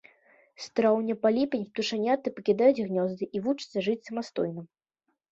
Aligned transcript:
З 0.63 0.69
траўня 0.77 1.15
па 1.25 1.29
ліпень 1.35 1.67
птушаняты 1.67 2.27
пакідаюць 2.37 2.83
гнёзды 2.87 3.27
і 3.39 3.41
вучацца 3.49 3.83
жыць 3.89 4.07
самастойна. 4.09 4.61